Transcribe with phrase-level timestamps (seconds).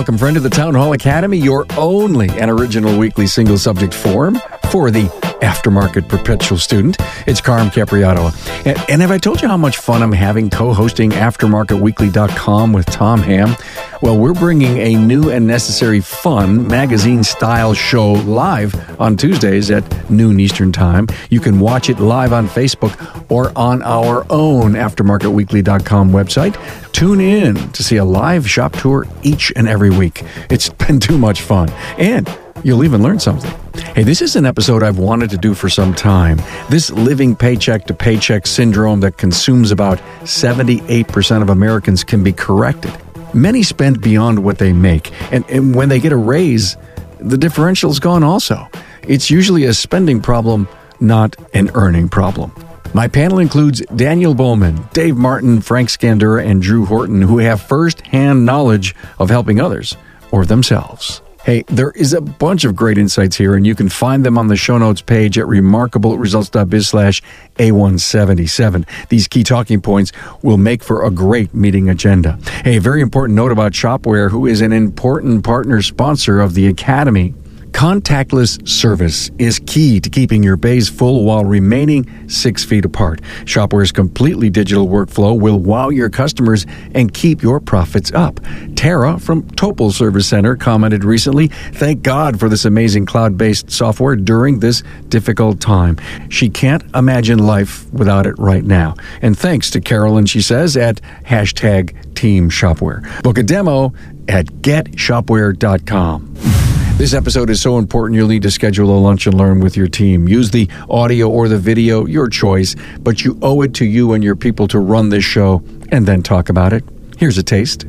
[0.00, 4.40] Welcome, friend, to the Town Hall Academy, your only and original weekly single subject forum
[4.70, 6.96] for the aftermarket perpetual student.
[7.26, 8.34] It's Carm Capobianco.
[8.66, 12.86] And, and have I told you how much fun I'm having co hosting AftermarketWeekly.com with
[12.86, 13.56] Tom Ham?
[14.02, 20.10] Well, we're bringing a new and necessary fun magazine style show live on Tuesdays at
[20.10, 21.06] noon Eastern Time.
[21.28, 26.92] You can watch it live on Facebook or on our own AftermarketWeekly.com website.
[26.92, 30.22] Tune in to see a live shop tour each and every week.
[30.48, 31.70] It's been too much fun.
[31.98, 32.26] And
[32.62, 33.50] You'll even learn something.
[33.94, 36.40] Hey, this is an episode I've wanted to do for some time.
[36.68, 42.92] This living paycheck to paycheck syndrome that consumes about 78% of Americans can be corrected.
[43.32, 46.76] Many spend beyond what they make, and, and when they get a raise,
[47.18, 48.68] the differential's gone also.
[49.06, 50.68] It's usually a spending problem,
[51.00, 52.52] not an earning problem.
[52.92, 58.00] My panel includes Danielle Bohlmann, Dave Martin, Frank Scandura, and Drew Horton, who have first
[58.02, 59.96] hand knowledge of helping others
[60.32, 61.22] or themselves.
[61.44, 64.48] Hey, there is a bunch of great insights here, and you can find them on
[64.48, 67.22] the show notes page at remarkableresults.biz slash
[67.56, 68.86] A177.
[69.08, 72.38] These key talking points will make for a great meeting agenda.
[72.62, 76.66] Hey, a very important note about Shopware, who is an important partner sponsor of the
[76.66, 77.34] Academy.
[77.72, 83.20] Contactless service is key to keeping your bays full while remaining six feet apart.
[83.44, 88.40] Shopware's completely digital workflow will wow your customers and keep your profits up.
[88.74, 94.16] Tara from Topol Service Center commented recently, Thank God for this amazing cloud based software
[94.16, 95.96] during this difficult time.
[96.28, 98.94] She can't imagine life without it right now.
[99.22, 103.22] And thanks to Carolyn, she says, at hashtag Team Shopware.
[103.22, 103.94] Book a demo
[104.28, 106.69] at getshopware.com.
[107.00, 109.88] This episode is so important you'll need to schedule a lunch and learn with your
[109.88, 110.28] team.
[110.28, 114.22] Use the audio or the video, your choice, but you owe it to you and
[114.22, 116.84] your people to run this show and then talk about it.
[117.16, 117.86] Here's a taste.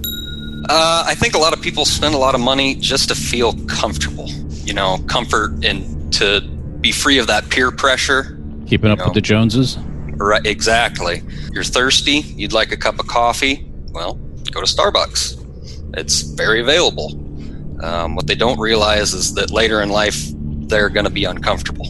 [0.70, 3.52] Uh, I think a lot of people spend a lot of money just to feel
[3.66, 4.30] comfortable,
[4.64, 6.40] you know, comfort and to
[6.80, 8.40] be free of that peer pressure.
[8.66, 9.06] Keeping up know.
[9.08, 9.78] with the Joneses?
[10.16, 11.22] Right, exactly.
[11.52, 14.14] You're thirsty, you'd like a cup of coffee, well,
[14.52, 15.98] go to Starbucks.
[15.98, 17.21] It's very available.
[17.82, 21.88] Um, what they don't realize is that later in life, they're going to be uncomfortable.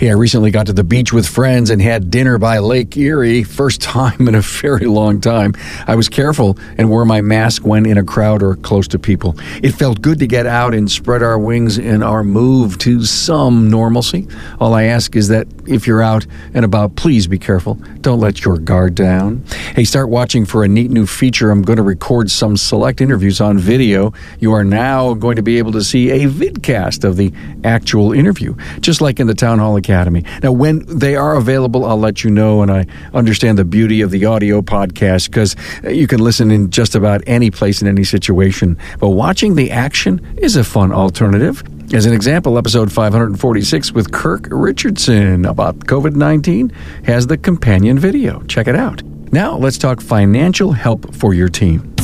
[0.00, 3.42] Yeah, I recently got to the beach with friends and had dinner by Lake Erie.
[3.42, 5.54] First time in a very long time.
[5.88, 9.34] I was careful and wore my mask when in a crowd or close to people.
[9.60, 13.70] It felt good to get out and spread our wings in our move to some
[13.70, 14.28] normalcy.
[14.60, 17.74] All I ask is that if you're out and about, please be careful.
[18.00, 19.44] Don't let your guard down.
[19.74, 21.50] Hey, start watching for a neat new feature.
[21.50, 24.12] I'm going to record some select interviews on video.
[24.38, 27.32] You are now going to be able to see a vidcast of the
[27.64, 30.22] actual interview, just like in the Town Hall Academy.
[30.42, 32.84] Now, when they are available, I'll let you know, and I
[33.14, 37.22] understand the beauty of the audio podcast because uh, you can listen in just about
[37.26, 38.76] any place in any situation.
[39.00, 41.62] But watching the action is a fun alternative.
[41.94, 46.68] As an example, episode 546 with Kirk Richardson about COVID 19
[47.06, 48.42] has the companion video.
[48.42, 49.02] Check it out.
[49.32, 51.97] Now, let's talk financial help for your team.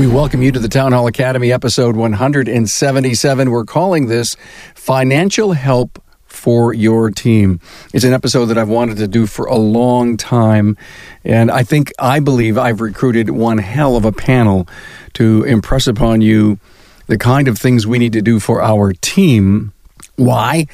[0.00, 3.50] We welcome you to the Town Hall Academy episode 177.
[3.50, 4.34] We're calling this
[4.74, 7.60] Financial Help for Your Team.
[7.92, 10.78] It's an episode that I've wanted to do for a long time.
[11.22, 14.66] And I think, I believe I've recruited one hell of a panel
[15.12, 16.58] to impress upon you
[17.06, 19.74] the kind of things we need to do for our team.
[20.16, 20.66] Why?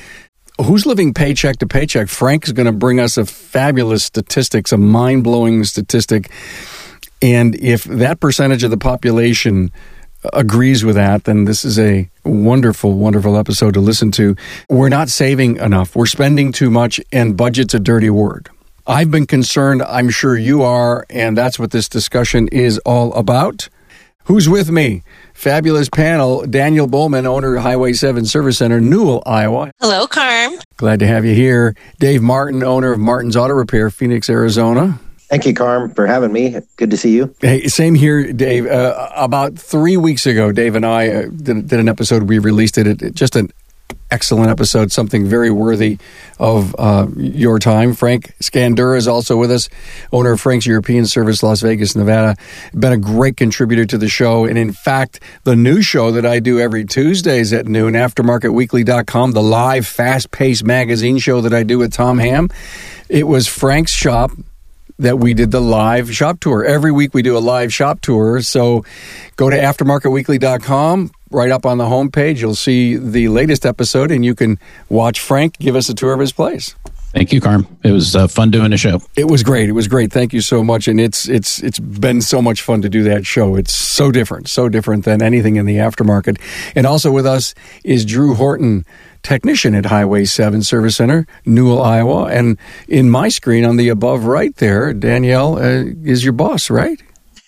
[0.65, 2.09] Who's living paycheck to paycheck?
[2.09, 6.31] Frank is going to bring us a fabulous statistic, a mind blowing statistic
[7.23, 9.71] and if that percentage of the population
[10.33, 14.37] agrees with that, then this is a wonderful, wonderful episode to listen to.
[14.69, 15.95] We're not saving enough.
[15.95, 18.49] We're spending too much, and budget's a dirty word.
[18.87, 23.69] I've been concerned, I'm sure you are, and that's what this discussion is all about.
[24.25, 25.03] Who's with me?
[25.35, 26.45] Fabulous panel.
[26.47, 29.71] Danielle Bohlmann, owner Highway 7 Service Center, Newell, Iowa.
[29.81, 30.55] Hello, Carm.
[30.77, 31.77] Glad to have you here.
[32.01, 34.99] Dave Martin, owner of Martin's Auto Repair, Phoenix, Arizona.
[35.29, 36.57] Thank you, Carm, for having me.
[36.77, 37.35] Good to see you.
[37.41, 38.67] Hey, same here, Dave.
[38.67, 42.25] Uh, about three weeks ago, Dave and I uh, did, did, an episode.
[42.25, 43.03] We released it.
[43.03, 43.51] it just an
[44.11, 45.99] excellent episode, something very worthy
[46.39, 47.93] of uh, your time.
[47.93, 49.69] Frank Scandura is also with us,
[50.13, 52.37] owner of Frank's European Service, Las Vegas, Nevada.
[52.73, 54.45] Been a great contributor to the show.
[54.45, 59.43] And in fact, the new show that I do every Tuesdays at noon, aftermarketweekly.com, the
[59.43, 62.49] live, fast paced magazine show that I do with Tom Ham,
[63.09, 64.31] it was Frank's shop
[64.99, 66.65] that we did the live shop tour.
[66.65, 68.41] Every week we do a live shop tour.
[68.43, 68.85] So
[69.37, 71.13] go to aftermarketweekly.com.
[71.31, 75.59] Right up on the homepage, you'll see the latest episode, and you can watch Frank
[75.59, 76.77] give us a tour of his place.
[77.17, 77.67] Thank you, Carm.
[77.83, 79.01] It was uh, fun doing the show.
[79.17, 79.71] It was great.
[79.71, 80.13] It was great.
[80.13, 80.87] Thank you so much.
[80.87, 83.57] And it's it's it's been so much fun to do that show.
[83.57, 86.39] It's so different, so different than anything in the aftermarket.
[86.75, 87.55] And also with us
[87.85, 88.85] is Drew Horton,
[89.27, 92.27] technician at Highway 7 Service Center, Newell, Iowa.
[92.27, 92.57] And
[92.87, 97.03] in my screen on the above right there, Danielle uh, is your boss, right?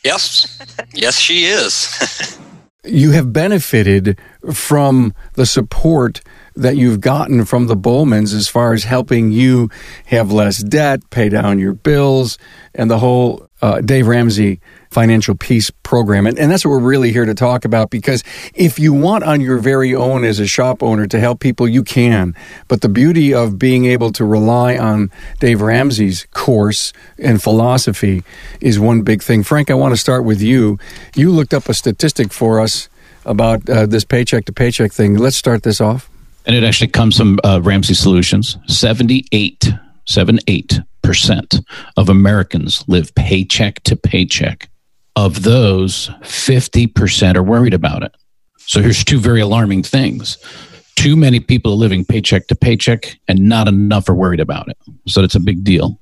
[0.04, 0.58] Yes.
[0.92, 2.36] yes, she is.
[2.84, 4.18] you have benefited
[4.52, 6.20] from the support
[6.56, 9.70] that you've gotten from the Bohlmanns as far as helping you
[10.06, 12.38] have less debt, pay down your bills,
[12.74, 16.26] and the whole uh, Dave Ramsey financial peace program.
[16.26, 18.22] And, and that's what we're really here to talk about because
[18.54, 21.82] if you want on your very own as a shop owner to help people, you
[21.82, 22.34] can.
[22.68, 28.22] But the beauty of being able to rely on Dave Ramsey's course and philosophy
[28.60, 29.42] is one big thing.
[29.42, 30.78] Frank, I want to start with you.
[31.14, 32.88] You looked up a statistic for us
[33.24, 35.16] about uh, this paycheck to paycheck thing.
[35.16, 36.10] Let's start this off.
[36.46, 38.56] And it actually comes from uh, Ramsey Solutions.
[38.66, 39.70] 78,
[40.08, 41.64] 78%
[41.96, 44.70] of Americans live paycheck to paycheck.
[45.18, 48.14] Of those, 50% are worried about it.
[48.58, 50.38] So here's two very alarming things.
[50.94, 54.76] Too many people are living paycheck to paycheck, and not enough are worried about it.
[55.08, 56.00] So it's a big deal.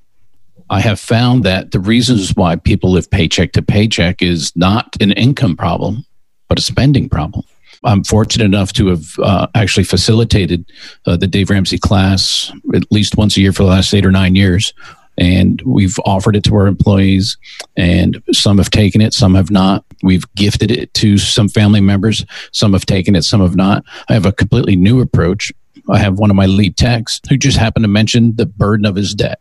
[0.69, 5.13] I have found that the reasons why people live paycheck to paycheck is not an
[5.13, 6.05] income problem,
[6.51, 7.43] but a spending problem.
[7.85, 10.71] I'm fortunate enough to have uh, actually facilitated
[11.07, 14.13] uh, the Dave Ramsey class at least once a year for the last eight or
[14.13, 14.75] nine years.
[15.19, 17.39] And we've offered it to our employees,
[17.77, 19.85] and some have taken it, some have not.
[20.03, 23.85] We've gifted it to some family members, some have taken it, some have not.
[24.09, 25.53] I have a completely new approach.
[25.89, 28.97] I have one of my lead techs who just happened to mention the burden of
[28.97, 29.41] his debt.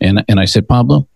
[0.00, 1.08] And, and I said, Pablo,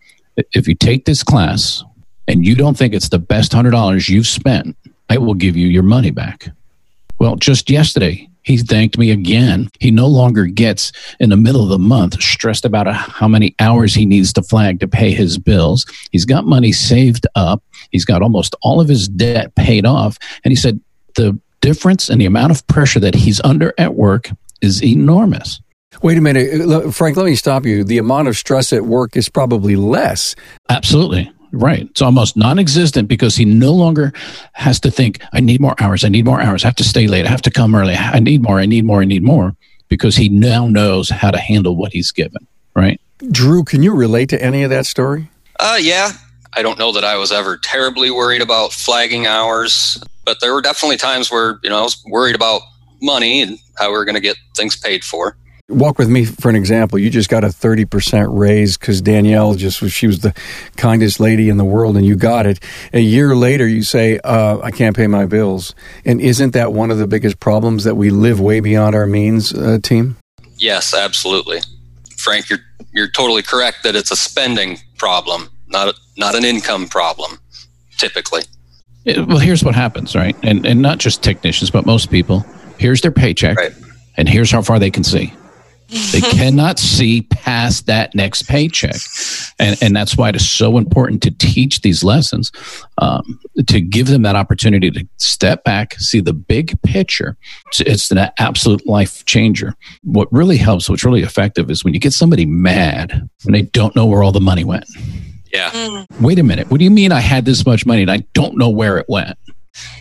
[0.52, 1.84] if you take this class
[2.28, 4.76] and you don't think it's the best $100 you've spent,
[5.08, 6.48] I will give you your money back.
[7.18, 9.68] Well, just yesterday, he thanked me again.
[9.80, 13.94] He no longer gets in the middle of the month stressed about how many hours
[13.94, 15.84] he needs to flag to pay his bills.
[16.12, 17.62] He's got money saved up.
[17.90, 20.16] He's got almost all of his debt paid off.
[20.44, 20.80] And he said
[21.16, 24.30] the difference in the amount of pressure that he's under at work
[24.62, 25.60] is enormous.
[26.02, 27.82] Wait a minute, Frank, let me stop you.
[27.82, 30.36] The amount of stress at work is probably less.
[30.68, 31.32] Absolutely.
[31.56, 31.88] Right.
[31.90, 34.12] It's almost non existent because he no longer
[34.52, 36.04] has to think, I need more hours.
[36.04, 36.64] I need more hours.
[36.64, 37.24] I have to stay late.
[37.24, 37.94] I have to come early.
[37.94, 38.60] I need more.
[38.60, 39.00] I need more.
[39.00, 39.56] I need more
[39.88, 42.46] because he now knows how to handle what he's given.
[42.74, 43.00] Right.
[43.30, 45.30] Drew, can you relate to any of that story?
[45.58, 46.12] Uh, yeah.
[46.52, 50.62] I don't know that I was ever terribly worried about flagging hours, but there were
[50.62, 52.60] definitely times where, you know, I was worried about
[53.00, 55.36] money and how we were going to get things paid for.
[55.68, 56.96] Walk with me for an example.
[56.96, 60.32] You just got a 30% raise because Danielle just was, she was the
[60.76, 62.60] kindest lady in the world and you got it.
[62.92, 65.74] A year later, you say, uh, I can't pay my bills.
[66.04, 69.52] And isn't that one of the biggest problems that we live way beyond our means,
[69.52, 70.16] uh, team?
[70.56, 71.58] Yes, absolutely.
[72.16, 72.60] Frank, you're,
[72.92, 77.40] you're totally correct that it's a spending problem, not, a, not an income problem,
[77.98, 78.42] typically.
[79.04, 80.36] It, well, here's what happens, right?
[80.44, 82.46] And, and not just technicians, but most people.
[82.78, 83.72] Here's their paycheck, right.
[84.16, 85.32] and here's how far they can see
[85.88, 88.96] they cannot see past that next paycheck.
[89.58, 92.52] And, and that's why it is so important to teach these lessons,
[92.98, 97.36] um, to give them that opportunity to step back, see the big picture.
[97.68, 99.74] It's, it's an absolute life changer.
[100.02, 103.94] What really helps, what's really effective is when you get somebody mad and they don't
[103.94, 104.86] know where all the money went.
[105.52, 105.70] Yeah.
[105.70, 106.20] Mm.
[106.20, 106.70] Wait a minute.
[106.70, 109.06] What do you mean I had this much money and I don't know where it
[109.08, 109.38] went?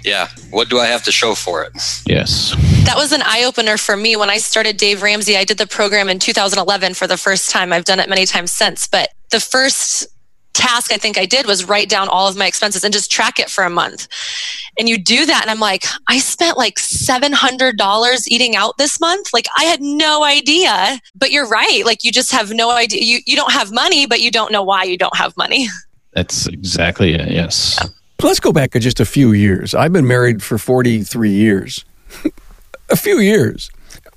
[0.04, 1.74] Yeah, what do I have to show for it?
[2.06, 2.54] Yes.
[2.86, 5.38] That was an eye opener for me when I started Dave Ramsey.
[5.38, 7.74] I did the program in 2011 for the first time.
[7.74, 10.08] I've done it many times since, but the first
[10.56, 13.40] task I think I did was write down all of my expenses and just track
[13.40, 14.08] it for a month.
[14.80, 19.34] And you do that, and I'm like, I spent like $700 eating out this month.
[19.34, 21.00] Like, I had no idea.
[21.14, 21.84] But you're right.
[21.86, 23.02] Like, you just have no idea.
[23.04, 25.68] You, you don't have money, but you don't know why you don't have money.
[26.14, 27.30] That's exactly it.
[27.32, 27.78] Yes.
[27.82, 27.90] Yeah.
[28.22, 29.76] Let's go back just a few years.
[29.76, 31.86] I've been married for 43 years.
[32.90, 33.70] a few years.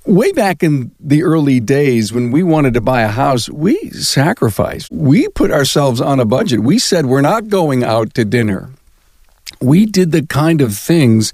[0.05, 4.89] Way back in the early days when we wanted to buy a house, we sacrificed.
[4.91, 6.61] We put ourselves on a budget.
[6.61, 8.71] We said we're not going out to dinner.
[9.61, 11.33] We did the kind of things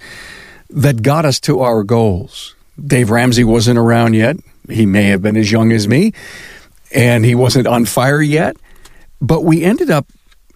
[0.69, 2.55] that got us to our goals.
[2.83, 4.37] Dave Ramsey wasn't around yet.
[4.67, 6.13] He may have been as young as me,
[6.91, 8.57] and he wasn't on fire yet.
[9.21, 10.07] But we ended up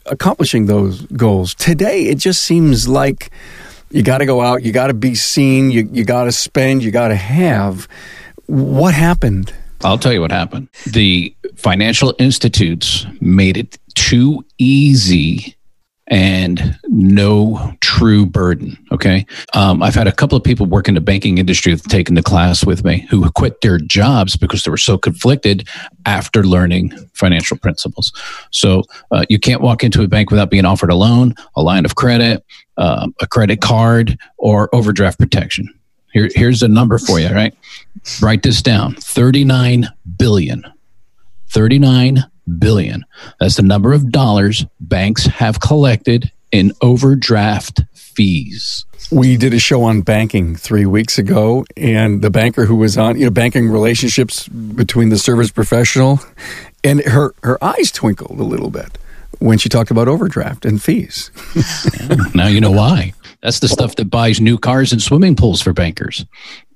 [0.09, 1.55] accomplishing those goals.
[1.55, 3.31] Today, it just seems like
[3.91, 6.83] you got to go out, you got to be seen, you, you got to spend,
[6.83, 7.87] you got to have.
[8.45, 9.53] What happened?
[9.83, 10.69] I'll tell you what happened.
[10.85, 15.55] The financial institutes made it too easy
[16.09, 18.77] and no true burden.
[18.91, 19.25] Okay.
[19.53, 22.23] Um, I've had a couple of people work in the banking industry who've taken the
[22.23, 25.67] class with me who quit their jobs because they were so conflicted
[26.05, 28.11] after learning financial principles.
[28.51, 31.85] So uh, you can't walk into a bank without being offered a loan, a line
[31.85, 32.43] of credit,
[32.77, 35.71] uh, a credit card, or overdraft protection.
[36.11, 37.53] Here, here's a number for you, right?
[38.21, 39.87] Write this down 39
[40.17, 40.65] billion.
[41.49, 42.23] 39
[42.57, 43.05] billion.
[43.39, 48.85] That's the number of dollars banks have collected in overdraft fees.
[49.11, 53.17] We did a show on banking three weeks ago, and the banker who was on,
[53.17, 56.19] you know, banking relationships between the service professional,
[56.83, 58.97] and her, her eyes twinkled a little bit
[59.39, 61.31] when she talked about overdraft and fees.
[61.55, 63.13] yeah, now you know why.
[63.41, 66.25] That's the stuff that buys new cars and swimming pools for bankers,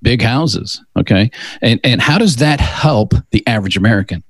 [0.02, 0.82] big houses.
[0.96, 1.30] Okay.
[1.62, 4.24] And, and how does that help the average American?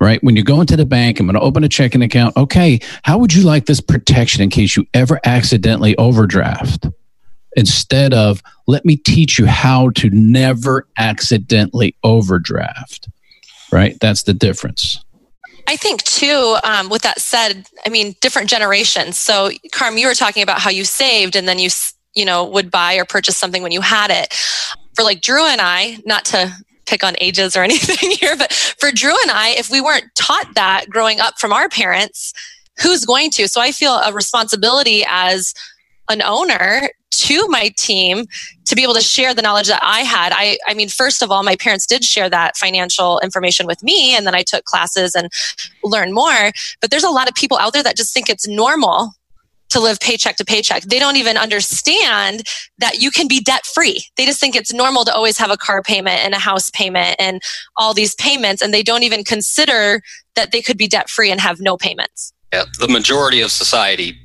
[0.00, 0.22] Right.
[0.22, 2.36] When you go into the bank, I'm going to open a checking account.
[2.36, 2.78] Okay.
[3.02, 6.86] How would you like this protection in case you ever accidentally overdraft?
[7.56, 13.08] Instead of, let me teach you how to never accidentally overdraft.
[13.72, 13.98] Right.
[14.00, 15.04] That's the difference.
[15.66, 19.18] I think too, um, with that said, I mean, different generations.
[19.18, 21.68] So, Carm, you were talking about how you saved and then you,
[22.14, 24.32] you know, would buy or purchase something when you had it.
[24.94, 26.50] For like Drew and I, not to
[26.88, 30.54] pick on ages or anything here, but for Drew and I, if we weren't taught
[30.54, 32.32] that growing up from our parents,
[32.82, 33.48] who's going to?
[33.48, 35.52] So I feel a responsibility as
[36.08, 38.26] an owner to my team
[38.66, 40.32] to be able to share the knowledge that I had.
[40.34, 44.14] I, I mean, first of all, my parents did share that financial information with me,
[44.16, 45.28] and then I took classes and
[45.82, 46.50] learned more.
[46.80, 49.12] But there's a lot of people out there that just think it's normal
[49.70, 50.82] to live paycheck to paycheck.
[50.84, 52.44] They don't even understand
[52.78, 54.04] that you can be debt free.
[54.16, 57.16] They just think it's normal to always have a car payment and a house payment
[57.18, 57.42] and
[57.76, 60.02] all these payments, and they don't even consider
[60.34, 62.32] that they could be debt free and have no payments.
[62.52, 64.18] Yeah, the majority of society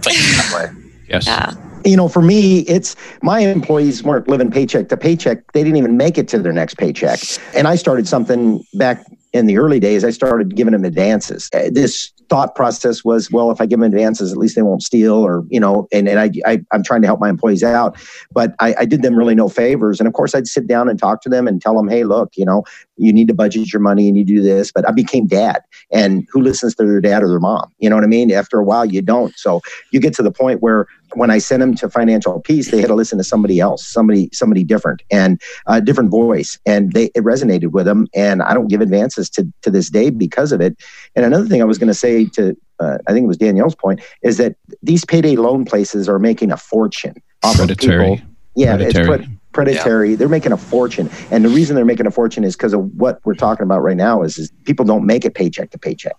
[0.00, 0.82] think that way.
[1.08, 1.26] Yes.
[1.26, 1.54] Yeah.
[1.86, 5.52] You know, for me, it's my employees weren't living paycheck to paycheck.
[5.52, 7.18] They didn't even make it to their next paycheck.
[7.54, 10.04] And I started something back in the early days.
[10.04, 11.48] I started giving them advances.
[11.54, 14.82] Uh, this thought process was, well, if I give them advances, at least they won't
[14.82, 17.98] steal or, you know, and, and I, I, am trying to help my employees out.
[18.30, 19.98] But I, I did them really no favors.
[19.98, 22.32] And of course, I'd sit down and talk to them and tell them, hey, look,
[22.36, 22.64] you know,
[22.98, 24.72] you need to budget your money and you do this.
[24.72, 25.62] But I became dad.
[25.90, 27.72] And who listens to their dad or their mom?
[27.78, 28.30] You know what I mean?
[28.32, 29.36] After a while, you don't.
[29.38, 32.80] So you get to the point where when I sent them to financial peace, they
[32.80, 36.58] had to listen to somebody else, somebody, somebody different and a different voice.
[36.66, 38.08] And they, it resonated with them.
[38.14, 40.76] And I don't give advances to, to this day because of it.
[41.14, 43.74] And another thing I was going to say to, uh, I think it was Danielle's
[43.74, 48.12] point, is that these payday loan places are making a fortune off predatory.
[48.12, 48.30] of people.
[48.54, 49.20] Yeah, predatory.
[49.20, 49.28] it's
[49.64, 50.10] predatory.
[50.10, 50.16] Yeah.
[50.16, 53.20] They're making a fortune, and the reason they're making a fortune is because of what
[53.24, 54.22] we're talking about right now.
[54.22, 56.16] Is, is people don't make it paycheck to paycheck.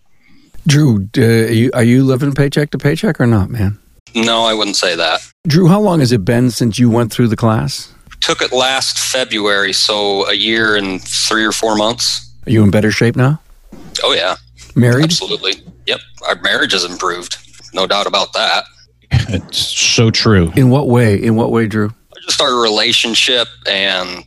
[0.68, 3.80] Drew, uh, are, you, are you living paycheck to paycheck or not, man?
[4.16, 5.22] No, I wouldn't say that.
[5.48, 7.94] Drew, how long has it been since you went through the class?
[8.22, 12.30] Took it last February, so a year and three or four months.
[12.46, 13.42] Are you in better shape now?
[14.04, 14.36] Oh yeah,
[14.76, 15.06] married.
[15.06, 15.54] Absolutely.
[15.86, 17.38] Yep, our marriage has improved.
[17.74, 18.66] No doubt about that.
[19.12, 20.52] It's so true.
[20.56, 21.16] In what way?
[21.16, 21.94] In what way, Drew?
[22.30, 24.24] Just our relationship and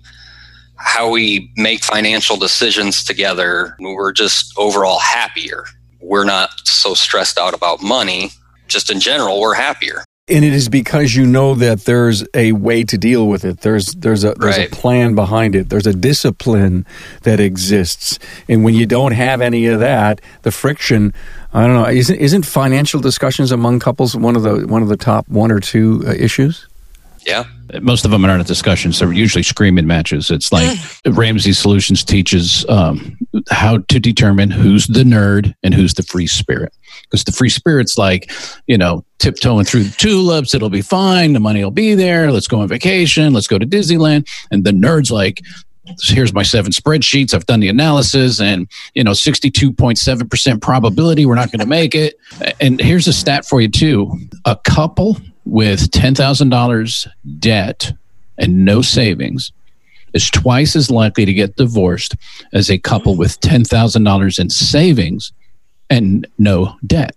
[0.77, 3.77] how we make financial decisions together.
[3.79, 5.67] We're just overall happier.
[6.01, 8.31] We're not so stressed out about money.
[8.67, 10.03] Just in general, we're happier.
[10.27, 13.61] And it is because you know that there's a way to deal with it.
[13.61, 14.73] There's there's a there's right.
[14.73, 15.69] a plan behind it.
[15.69, 16.85] There's a discipline
[17.23, 18.19] that exists.
[18.49, 21.15] And when you don't have any of that, the friction,
[21.53, 24.97] I don't know, isn't isn't financial discussions among couples one of the one of the
[24.97, 26.67] top one or two uh, issues?
[27.27, 27.45] Yeah.
[27.81, 28.99] Most of them aren't discussions.
[28.99, 30.31] They're usually screaming matches.
[30.31, 33.19] It's like Ramsey Solutions teaches um,
[33.51, 36.75] how to determine who's the nerd and who's the free spirit.
[37.03, 38.31] Because the free spirit's like,
[38.67, 40.55] you know, tiptoeing through the tulips.
[40.55, 41.33] It'll be fine.
[41.33, 42.31] The money will be there.
[42.31, 43.33] Let's go on vacation.
[43.33, 44.29] Let's go to Disneyland.
[44.51, 45.43] And the nerd's like,
[46.01, 47.35] here's my seven spreadsheets.
[47.35, 52.15] I've done the analysis and, you know, 62.7% probability we're not going to make it.
[52.61, 54.19] And here's a stat for you, too.
[54.45, 57.09] A couple with $10,000
[57.39, 57.93] debt
[58.39, 59.53] and no savings
[60.13, 62.17] is twice as likely to get divorced
[62.53, 65.33] as a couple with $10,000 in savings
[65.89, 67.15] and no debt.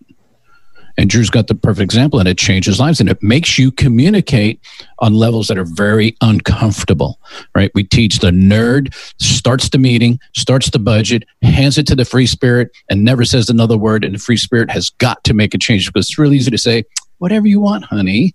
[0.98, 4.62] And Drew's got the perfect example, and it changes lives and it makes you communicate
[5.00, 7.20] on levels that are very uncomfortable,
[7.54, 7.70] right?
[7.76, 12.26] We teach the nerd starts the meeting, starts the budget, hands it to the free
[12.26, 14.06] spirit, and never says another word.
[14.06, 16.58] And the free spirit has got to make a change because it's really easy to
[16.58, 16.86] say,
[17.26, 18.32] whatever you want, honey.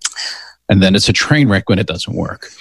[0.67, 2.51] And then it's a train wreck when it doesn't work.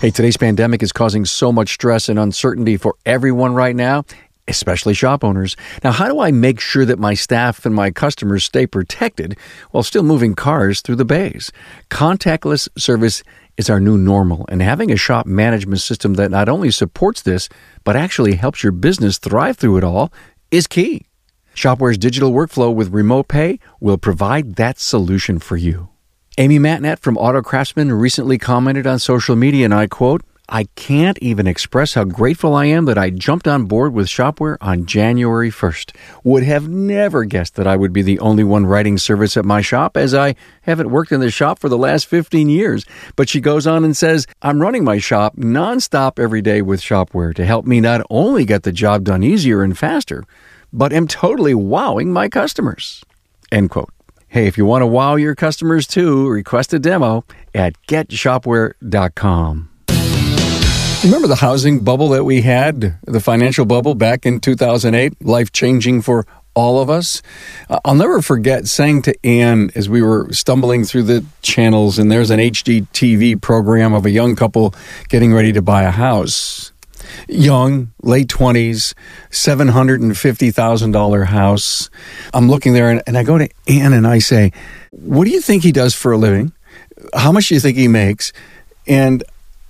[0.00, 4.04] Hey, today's pandemic is causing so much stress and uncertainty for everyone right now
[4.48, 5.56] especially shop owners.
[5.82, 9.36] Now, how do I make sure that my staff and my customers stay protected
[9.72, 11.50] while still moving cars through the bays?
[11.90, 13.24] Contactless service
[13.56, 17.48] is our new normal, and having a shop management system that not only supports this,
[17.82, 20.12] but actually helps your business thrive through it all
[20.52, 21.06] is key.
[21.56, 25.88] Shopware's digital workflow with remote pay will provide that solution for you.
[26.36, 31.18] Amy Matnett from Auto Craftsman recently commented on social media, and I quote, I can't
[31.22, 35.50] even express how grateful I am that I jumped on board with Shopware on January
[35.50, 35.96] 1st.
[36.24, 39.62] Would have never guessed that I would be the only one writing service at my
[39.62, 42.84] shop, as I haven't worked in the shop for the last 15 years.
[43.16, 47.34] But she goes on and says, I'm running my shop nonstop every day with Shopware
[47.34, 50.22] to help me not only get the job done easier and faster,
[50.76, 53.02] but am totally wowing my customers.
[53.50, 53.90] End quote.
[54.28, 59.70] Hey, if you want to wow your customers too, request a demo at getshopware.com.
[61.04, 65.24] Remember the housing bubble that we had, the financial bubble back in 2008?
[65.24, 67.22] Life changing for all of us.
[67.70, 72.10] Uh, I'll never forget saying to Ann as we were stumbling through the channels, and
[72.10, 74.74] there's an HGTV program of a young couple
[75.08, 76.72] getting ready to buy a house.
[77.28, 78.94] Young, late 20s,
[79.30, 81.90] $750,000 house.
[82.32, 84.52] I'm looking there and, and I go to Ann and I say,
[84.90, 86.52] What do you think he does for a living?
[87.14, 88.32] How much do you think he makes?
[88.86, 89.22] And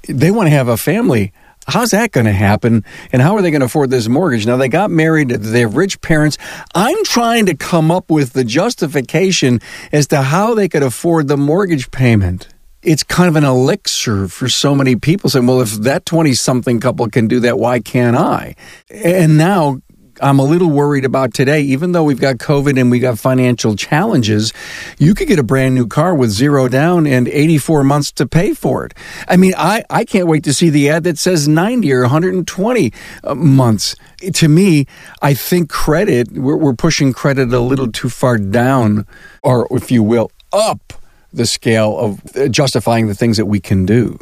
[0.09, 1.33] they want to have a family.
[1.69, 2.85] How's that going to happen?
[3.13, 4.47] And how are they going to afford this mortgage?
[4.47, 6.39] Now, they got married, they have rich parents.
[6.75, 11.37] I'm trying to come up with the justification as to how they could afford the
[11.37, 12.49] mortgage payment.
[12.87, 16.79] It's kind of an elixir for so many people saying, well, if that 20 something
[16.79, 18.55] couple can do that, why can't I?
[18.89, 19.81] And now
[20.21, 23.75] I'm a little worried about today, even though we've got COVID and we got financial
[23.75, 24.53] challenges,
[24.99, 28.55] you could get a brand new car with zero down and 84 months to pay
[28.55, 28.95] for it.
[29.27, 32.93] I mean, I, I can't wait to see the ad that says 90 or 120
[33.25, 33.97] uh, months.
[34.33, 34.87] To me,
[35.21, 39.09] I think credit, we're, we're pushing credit a little too far down,
[39.43, 40.93] or if you will, up
[41.33, 44.19] the scale of uh, justifying the things that we can do.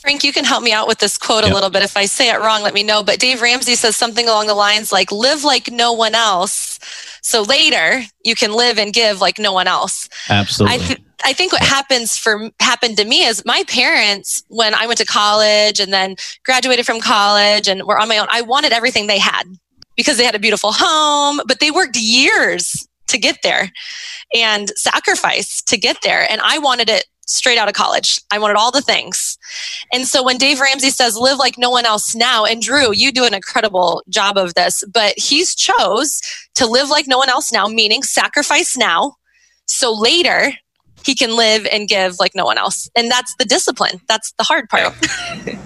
[0.00, 1.52] Frank, you can help me out with this quote yep.
[1.52, 1.82] a little bit.
[1.82, 3.02] If I say it wrong, let me know.
[3.02, 6.78] But Dave Ramsey says something along the lines like, live like no one else.
[7.20, 10.08] So later you can live and give like no one else.
[10.30, 10.74] Absolutely.
[10.74, 14.86] I, th- I think what happens for happened to me is my parents, when I
[14.86, 18.72] went to college and then graduated from college and were on my own, I wanted
[18.72, 19.44] everything they had
[19.96, 23.70] because they had a beautiful home, but they worked years to get there
[24.34, 26.30] and sacrifice to get there.
[26.30, 28.20] And I wanted it straight out of college.
[28.30, 29.38] I wanted all the things.
[29.92, 33.12] And so when Dave Ramsey says live like no one else now, and Drew, you
[33.12, 36.20] do an incredible job of this, but he's chose
[36.56, 39.14] to live like no one else now, meaning sacrifice now.
[39.66, 40.52] So later
[41.04, 42.90] he can live and give like no one else.
[42.96, 44.00] And that's the discipline.
[44.08, 44.94] That's the hard part.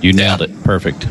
[0.01, 0.63] you nailed it.
[0.63, 1.07] Perfect.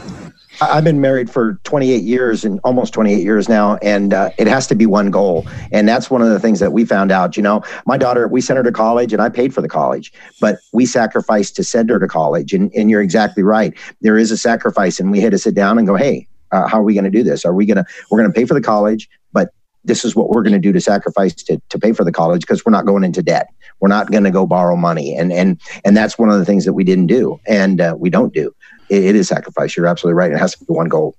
[0.72, 4.68] I've been married for 28 years and almost 28 years now, and uh, it has
[4.68, 5.48] to be one goal.
[5.72, 7.38] And that's one of the things that we found out.
[7.38, 10.14] You know, my daughter, we sent her to college and I paid for the college,
[10.42, 12.54] but we sacrificed to send her to college.
[12.54, 13.74] And, and you're exactly right.
[14.02, 16.80] There is a sacrifice, and we had to sit down and go, hey, uh, how
[16.80, 17.46] are we going to do this?
[17.46, 19.50] Are we going to, we're going to pay for the college, but
[19.84, 22.42] this is what we're going to do to sacrifice to, to pay for the college
[22.42, 23.48] because we're not going into debt.
[23.80, 25.16] We're not going to go borrow money.
[25.16, 28.10] And, and, and that's one of the things that we didn't do and uh, we
[28.10, 28.54] don't do
[28.94, 29.76] it, it is sacrifice.
[29.76, 30.32] You're absolutely right.
[30.32, 31.16] It has to be one goal.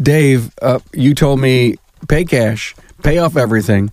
[0.00, 1.76] Dave, uh, you told me
[2.08, 3.92] pay cash, pay off everything,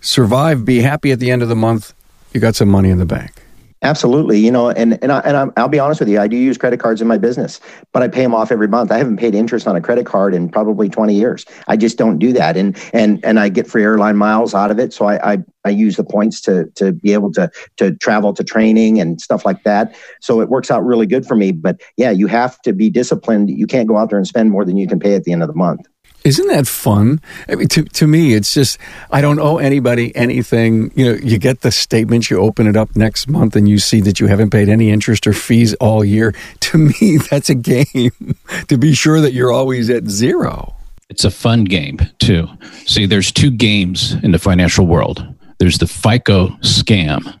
[0.00, 1.94] survive, be happy at the end of the month.
[2.32, 3.45] You got some money in the bank.
[3.82, 6.36] Absolutely, you know, and and I, and i will be honest with you, I do
[6.36, 7.60] use credit cards in my business,
[7.92, 8.90] but I pay them off every month.
[8.90, 11.44] I haven't paid interest on a credit card in probably twenty years.
[11.68, 14.78] I just don't do that, and and and I get free airline miles out of
[14.78, 18.32] it, so I I, I use the points to to be able to to travel
[18.32, 19.94] to training and stuff like that.
[20.22, 21.52] So it works out really good for me.
[21.52, 23.50] But yeah, you have to be disciplined.
[23.50, 25.42] You can't go out there and spend more than you can pay at the end
[25.42, 25.86] of the month.
[26.26, 27.20] Isn't that fun?
[27.48, 28.78] I mean, to, to me, it's just,
[29.12, 30.90] I don't owe anybody anything.
[30.96, 34.00] You know, you get the statement, you open it up next month, and you see
[34.00, 36.34] that you haven't paid any interest or fees all year.
[36.66, 38.10] To me, that's a game
[38.68, 40.74] to be sure that you're always at zero.
[41.08, 42.48] It's a fun game, too.
[42.86, 45.24] See, there's two games in the financial world
[45.58, 47.38] there's the FICO scam,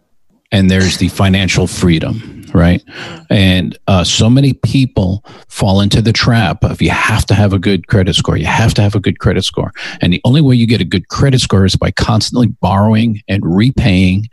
[0.52, 2.82] and there's the financial freedom right?
[3.30, 7.58] And uh, so many people fall into the trap of you have to have a
[7.58, 8.36] good credit score.
[8.36, 9.72] You have to have a good credit score.
[10.00, 13.44] And the only way you get a good credit score is by constantly borrowing and
[13.44, 14.28] repaying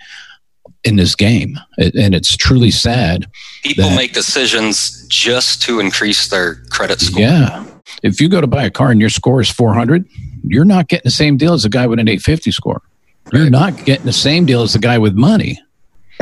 [0.84, 1.60] in this game.
[1.78, 3.28] And it's truly sad.
[3.64, 7.22] People that, make decisions just to increase their credit score.
[7.22, 7.66] Yeah.
[8.02, 10.08] If you go to buy a car and your score is 400,
[10.46, 12.82] you're not getting the same deal as a guy with an 850 score.
[13.32, 15.60] You're not getting the same deal as the guy with money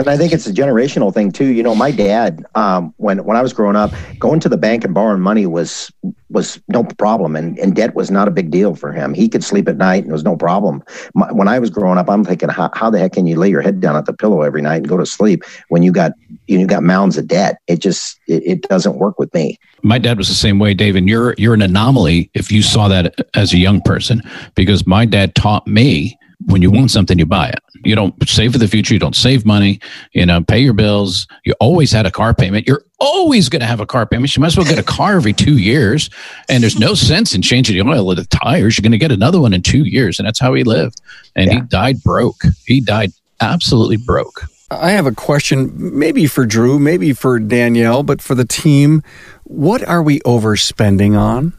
[0.02, 1.48] And I think it's a generational thing too.
[1.48, 4.84] You know, my dad, um, when when I was growing up, going to the bank
[4.84, 5.92] and borrowing money was
[6.30, 9.14] was no problem, and, and debt was not a big deal for him.
[9.14, 10.82] He could sleep at night, and it was no problem.
[11.14, 13.50] My, when I was growing up, I'm thinking, how, how the heck can you lay
[13.50, 16.14] your head down at the pillow every night and go to sleep when you got
[16.48, 17.60] you got mounds of debt?
[17.68, 19.60] It just it, it doesn't work with me.
[19.84, 22.88] My dad was the same way, Dave, and you're you're an anomaly if you saw
[22.88, 24.24] that as a young person,
[24.56, 27.60] because my dad taught me when you want something, you buy it.
[27.84, 28.94] You don't save for the future.
[28.94, 29.80] You don't save money.
[30.14, 31.28] You know, pay your bills.
[31.46, 32.68] You always had a car payment.
[32.68, 34.36] You're always going to have a car payment.
[34.36, 36.10] You might as well get a car every two years.
[36.50, 38.78] And there's no sense in changing the oil of the tires.
[38.78, 40.20] You're going to get another one in two years.
[40.20, 41.02] And that's how he lived.
[41.36, 41.56] And yeah.
[41.56, 42.44] he died broke.
[42.66, 44.44] He died absolutely broke.
[44.70, 49.04] I have a question, maybe for Drew, maybe for Danielle, but for the team.
[49.44, 51.54] What are we overspending on?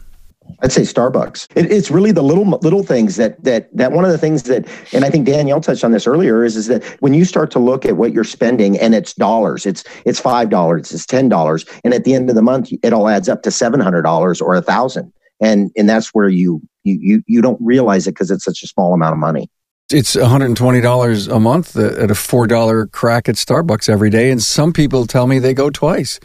[0.63, 1.47] I'd say Starbucks.
[1.55, 4.65] It, it's really the little little things that that that one of the things that,
[4.93, 7.59] and I think Danielle touched on this earlier, is is that when you start to
[7.59, 11.65] look at what you're spending and it's dollars, it's it's five dollars, it's ten dollars,
[11.83, 14.39] and at the end of the month, it all adds up to seven hundred dollars
[14.39, 18.31] or a thousand, and and that's where you you you you don't realize it because
[18.31, 19.49] it's such a small amount of money.
[19.91, 24.31] It's $120 a month at a $4 crack at Starbucks every day.
[24.31, 26.19] And some people tell me they go twice.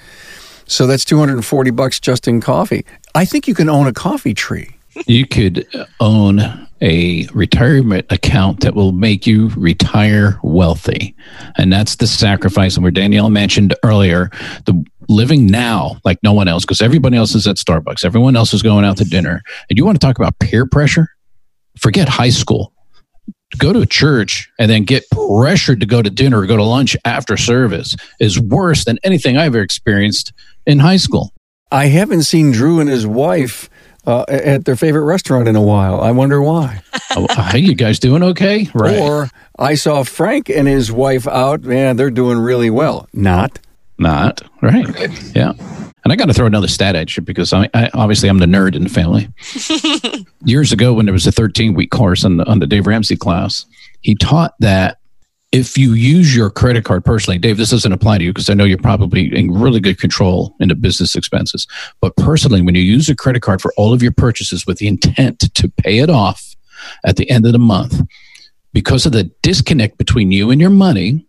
[0.69, 2.85] So that's 240 bucks just in coffee.
[3.15, 4.77] I think you can own a coffee tree.
[5.07, 5.67] You could
[6.01, 11.15] own a retirement account that will make you retire wealthy.
[11.57, 12.77] And that's the sacrifice.
[12.77, 14.31] And where Danielle mentioned earlier,
[14.67, 18.53] the living now like no one else, because everybody else is at Starbucks, everyone else
[18.53, 19.41] is going out to dinner.
[19.69, 21.09] And you want to talk about peer pressure?
[21.79, 22.73] Forget high school.
[23.57, 26.97] Go to church and then get pressured to go to dinner or go to lunch
[27.07, 30.35] after service is worse than anything I've ever experienced
[30.69, 31.33] in high school.
[31.73, 33.69] I haven't seen Drew and his wife
[34.07, 36.01] uh, at their favorite restaurant in a while.
[36.01, 36.83] I wonder why.
[37.17, 38.71] oh, hey, you guys doing okay?
[38.75, 38.99] Right.
[38.99, 39.29] Or
[39.59, 41.63] I saw Frank and his wife out.
[41.63, 43.09] Man, they're doing really well.
[43.13, 43.59] Not.
[43.99, 44.43] Not.
[44.63, 44.87] Right.
[45.35, 45.53] Yeah.
[46.05, 48.47] And I got to throw another stat at you because I, I, obviously I'm the
[48.47, 49.29] nerd in the family.
[50.45, 53.17] Years ago, when there was a 13 week course on the, on the Dave Ramsey
[53.17, 53.67] class,
[54.01, 54.99] he taught that
[55.51, 58.55] if you use your credit card personally, Dave, this doesn't apply to you because I
[58.55, 61.67] know you're probably in really good control into business expenses.
[62.01, 64.89] But personally, when you use a credit card for all of your purchases with the
[64.89, 66.55] intent to pay it off
[67.05, 68.01] at the end of the month,
[68.73, 71.27] because of the disconnect between you and your money,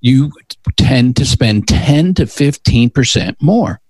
[0.00, 0.30] you
[0.76, 3.80] tend to spend 10 to 15% more.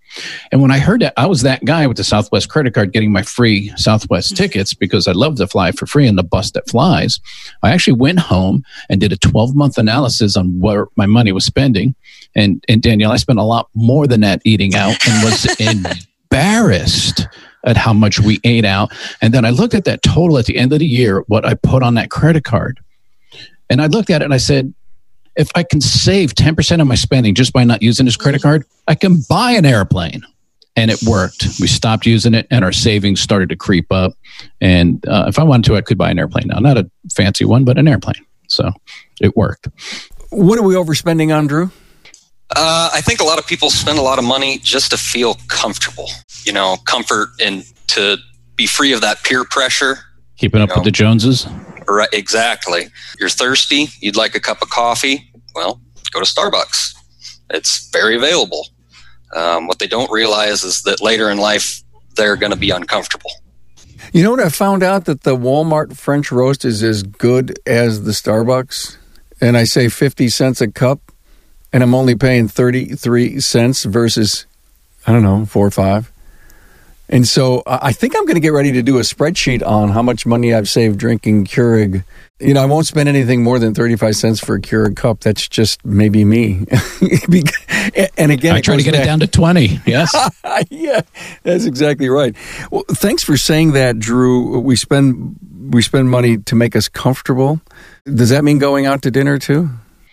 [0.50, 3.12] And when I heard that, I was that guy with the Southwest credit card getting
[3.12, 4.42] my free Southwest mm-hmm.
[4.42, 7.20] tickets because I love to fly for free in the bus that flies.
[7.62, 11.44] I actually went home and did a 12 month analysis on where my money was
[11.44, 11.94] spending.
[12.34, 15.56] And, and Danielle, I spent a lot more than that eating out and was
[16.30, 17.26] embarrassed
[17.64, 18.92] at how much we ate out.
[19.20, 21.54] And then I looked at that total at the end of the year, what I
[21.54, 22.80] put on that credit card.
[23.70, 24.74] And I looked at it and I said,
[25.36, 28.66] if I can save 10% of my spending just by not using this credit card,
[28.86, 30.22] I can buy an airplane.
[30.74, 31.44] And it worked.
[31.60, 34.14] We stopped using it, and our savings started to creep up.
[34.58, 36.60] And uh, if I wanted to, I could buy an airplane now.
[36.60, 38.24] Not a fancy one, but an airplane.
[38.48, 38.70] So
[39.20, 39.68] it worked.
[40.30, 41.70] What are we overspending on, Drew?
[42.56, 45.34] Uh, I think a lot of people spend a lot of money just to feel
[45.48, 46.08] comfortable.
[46.44, 48.16] You know, comfort and to
[48.56, 49.98] be free of that peer pressure.
[50.38, 50.76] Keeping up know.
[50.76, 51.46] with the Joneses.
[51.88, 52.88] Right, exactly.
[53.18, 55.30] You're thirsty, you'd like a cup of coffee.
[55.54, 55.80] Well,
[56.12, 56.94] go to Starbucks.
[57.50, 58.68] It's very available.
[59.34, 61.82] Um, what they don't realize is that later in life,
[62.16, 63.30] they're going to be uncomfortable.
[64.12, 64.40] You know what?
[64.40, 68.96] I found out that the Walmart French roast is as good as the Starbucks.
[69.40, 71.12] And I say 50 cents a cup,
[71.72, 74.46] and I'm only paying 33 cents versus,
[75.06, 76.11] I don't know, four or five.
[77.12, 79.90] And so uh, I think I'm going to get ready to do a spreadsheet on
[79.90, 82.04] how much money I've saved drinking Keurig.
[82.40, 85.20] You know, I won't spend anything more than 35 cents for a Keurig cup.
[85.20, 86.64] That's just maybe me.
[88.16, 89.02] and again, I try to get back.
[89.02, 89.80] it down to 20.
[89.84, 90.16] Yes.
[90.70, 91.02] yeah,
[91.42, 92.34] that's exactly right.
[92.70, 94.58] Well, thanks for saying that, Drew.
[94.60, 95.36] We spend
[95.70, 97.60] we spend money to make us comfortable.
[98.06, 99.68] Does that mean going out to dinner too?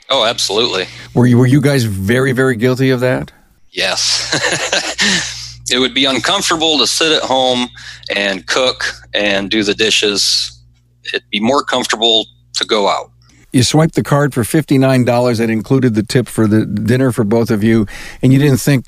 [0.09, 0.85] Oh, absolutely.
[1.15, 3.31] Were you were you guys very very guilty of that?
[3.71, 5.35] Yes.
[5.71, 7.69] it would be uncomfortable to sit at home
[8.15, 10.59] and cook and do the dishes.
[11.05, 13.11] It'd be more comfortable to go out.
[13.51, 17.49] You swiped the card for $59 that included the tip for the dinner for both
[17.49, 17.87] of you,
[18.21, 18.85] and you didn't think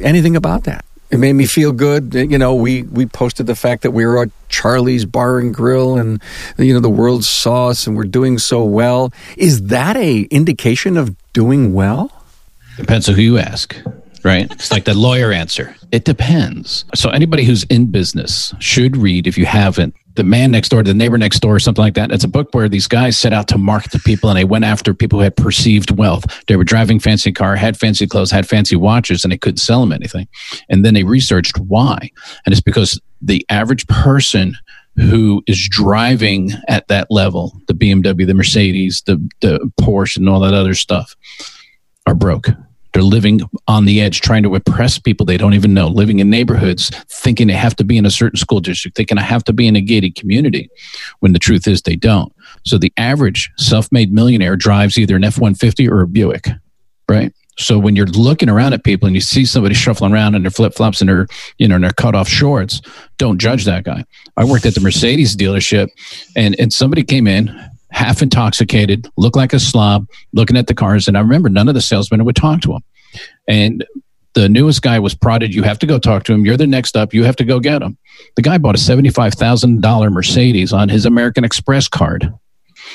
[0.00, 0.84] anything about that.
[1.10, 2.14] It made me feel good.
[2.14, 5.98] You know, we, we posted the fact that we were at Charlie's Bar and Grill
[5.98, 6.22] and,
[6.56, 9.12] you know, the world saw us and we're doing so well.
[9.36, 12.10] Is that a indication of doing well?
[12.78, 13.76] Depends on who you ask
[14.24, 14.50] right?
[14.52, 15.76] It's like the lawyer answer.
[15.90, 16.84] It depends.
[16.94, 20.92] So anybody who's in business should read, if you haven't, the man next door, the
[20.92, 22.12] neighbor next door, or something like that.
[22.12, 24.64] It's a book where these guys set out to market to people and they went
[24.64, 26.26] after people who had perceived wealth.
[26.46, 29.80] They were driving fancy car, had fancy clothes, had fancy watches, and they couldn't sell
[29.80, 30.28] them anything.
[30.68, 32.10] And then they researched why.
[32.44, 34.56] And it's because the average person
[34.96, 40.40] who is driving at that level, the BMW, the Mercedes, the, the Porsche, and all
[40.40, 41.16] that other stuff,
[42.06, 42.48] are broke.
[42.92, 46.28] They're living on the edge, trying to impress people they don't even know, living in
[46.28, 49.52] neighborhoods, thinking they have to be in a certain school district, thinking I have to
[49.52, 50.70] be in a gated community,
[51.20, 52.32] when the truth is they don't.
[52.64, 56.48] So the average self made millionaire drives either an F 150 or a Buick,
[57.08, 57.32] right?
[57.58, 60.50] So when you're looking around at people and you see somebody shuffling around in their
[60.50, 61.26] flip flops and their,
[61.58, 62.80] you know, and their cut off shorts,
[63.18, 64.04] don't judge that guy.
[64.36, 65.88] I worked at the Mercedes dealership
[66.36, 67.48] and, and somebody came in
[67.92, 71.08] half intoxicated, looked like a slob, looking at the cars.
[71.08, 72.82] And I remember none of the salesmen would talk to him.
[73.46, 73.84] And
[74.34, 75.54] the newest guy was prodded.
[75.54, 76.46] You have to go talk to him.
[76.46, 77.12] You're the next up.
[77.12, 77.98] You have to go get him.
[78.36, 82.32] The guy bought a $75,000 Mercedes on his American Express card.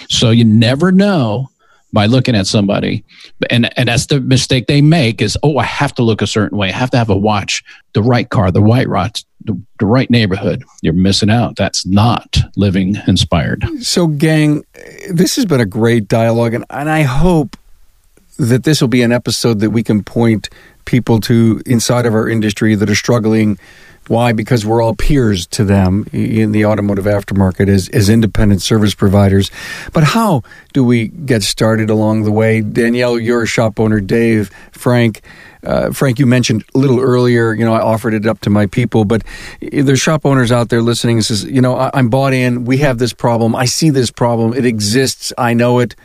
[0.10, 1.50] So you never know
[1.93, 3.04] by looking at somebody.
[3.50, 6.58] And and that's the mistake they make is oh i have to look a certain
[6.58, 6.69] way.
[6.69, 7.63] I have to have a watch.
[7.93, 10.63] The right car the white rod the, the right neighborhood.
[10.82, 11.56] You're missing out.
[11.56, 13.65] That's not living inspired.
[13.82, 14.63] So gang
[15.10, 17.56] this has been a great dialogue and, and i hope
[18.38, 20.50] that this will be an episode that we can point
[20.86, 23.58] people to inside of our industry that are struggling
[24.08, 24.32] why?
[24.32, 29.52] Because we're all peers to them in the automotive aftermarket as, as independent service providers.
[29.93, 32.62] But how do we get started along the way?
[32.62, 34.00] Danielle, you're a shop owner.
[34.00, 35.21] Dave, Frank,
[35.63, 38.65] uh, Frank, you mentioned a little earlier, you know, I offered it up to my
[38.67, 39.23] people, but
[39.60, 42.63] there's shop owners out there listening says, you know, I, am bought in.
[42.63, 43.56] We have this problem.
[43.56, 44.54] I see this problem.
[44.54, 45.34] It exists.
[45.38, 45.95] I know it.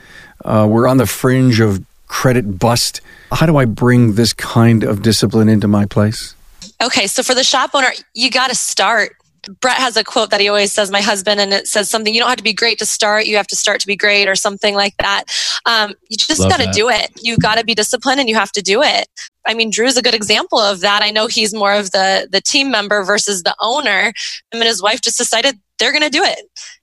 [0.44, 3.01] Uh, we're on the fringe of credit bust.
[3.33, 6.35] How do I bring this kind of discipline into my place?
[6.81, 9.16] Okay, so for the shop owner, you got to start.
[9.61, 12.20] Brett has a quote that he always says, my husband, and it says something, you
[12.20, 14.35] don't have to be great to start, you have to start to be great, or
[14.35, 15.25] something like that.
[15.64, 17.11] Um, you just got to do it.
[17.20, 19.09] You got to be disciplined and you have to do it.
[19.46, 21.03] I mean, Drew's a good example of that.
[21.03, 24.12] I know he's more of the, the team member versus the owner.
[24.53, 26.38] Him and his wife just decided they're going to do it.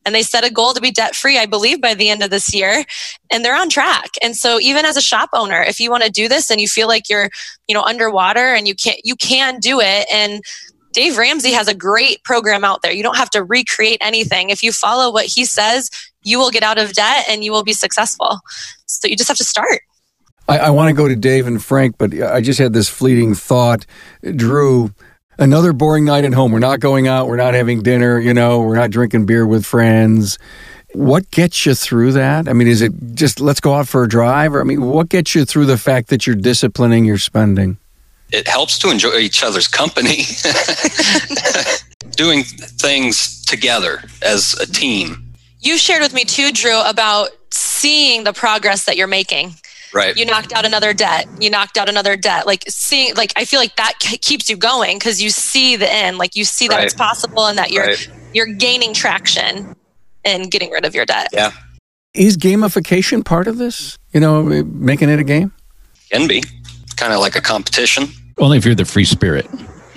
[0.06, 2.32] And they set a goal to be debt free, I believe, by the end of
[2.32, 2.84] this year.
[3.32, 4.10] And they're on track.
[4.22, 6.68] And so even as a shop owner, if you want to do this and you
[6.68, 7.30] feel like you're,
[7.68, 10.06] you know, underwater and you can't, you can do it.
[10.14, 10.42] And
[10.92, 12.92] Dave Ramsey has a great program out there.
[12.92, 14.50] You don't have to recreate anything.
[14.50, 15.90] If you follow what he says,
[16.24, 18.40] you will get out of debt and you will be successful.
[18.88, 19.82] So you just have to start.
[20.50, 23.36] I, I want to go to Dave and Frank, but I just had this fleeting
[23.36, 23.86] thought.
[24.36, 24.92] Drew,
[25.40, 26.52] another boring night at home.
[26.52, 27.28] We're not going out.
[27.28, 28.20] We're not having dinner.
[28.20, 30.38] You know, we're not drinking beer with friends.
[30.94, 32.48] What gets you through that?
[32.48, 34.54] I mean, is it just let's go out for a drive?
[34.54, 37.78] Or, I mean, what gets you through the fact that you're disciplining your spending?
[38.32, 40.24] It helps to enjoy each other's company.
[42.12, 45.34] Doing things together as a team.
[45.62, 49.56] You shared with me too, Drew, about seeing the progress that you're making
[49.94, 50.16] right.
[50.16, 51.28] You knocked out another debt.
[51.40, 52.46] You knocked out another debt.
[52.46, 56.18] Like seeing like i feel like that keeps you going because you see the end.
[56.18, 56.86] Like you see that right.
[56.86, 58.12] it's possible and that you're right.
[58.34, 59.76] you're gaining traction
[60.26, 61.30] and getting rid of your debt.
[61.32, 61.52] Yeah.
[62.14, 63.98] Is gamification part of this?
[64.14, 65.52] You know making it a game?
[66.12, 66.44] Can be.
[66.98, 68.08] Kind of like a competition.
[68.38, 69.48] Only if you're the free spirit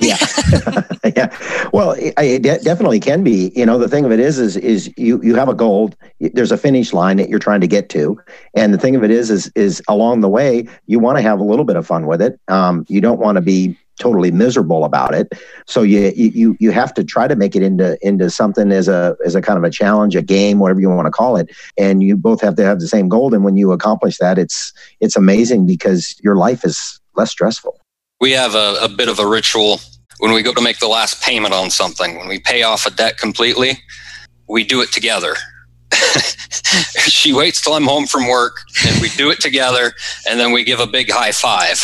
[0.03, 0.83] yeah,
[1.17, 1.69] yeah.
[1.73, 3.53] Well, it, it, definitely can be.
[3.55, 5.93] You know, the thing of it is, is is you you have a goal.
[6.21, 8.21] There's a finish line that you're trying to get to,
[8.55, 11.41] and the thing of it is, is is along the way you want to have
[11.41, 12.39] a little bit of fun with it.
[12.49, 15.33] Um, you don't want to be totally miserable about it.
[15.67, 19.17] So you you you have to try to make it into into something as a
[19.25, 21.51] as a kind of a challenge, a game, whatever you want to call it.
[21.79, 23.35] And you both have to have the same goal.
[23.35, 27.82] And when you accomplish that, it's it's amazing because your life is less stressful
[28.23, 29.81] we have a, a bit of a ritual
[30.19, 32.17] when we go to make the last payment on something.
[32.17, 33.73] When we pay off a debt completely,
[34.49, 35.35] we do it together.
[37.09, 39.93] she waits till I'm home from work and we do it together
[40.31, 41.77] and then we give a big high five